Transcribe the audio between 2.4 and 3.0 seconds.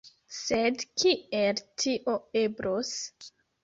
eblos?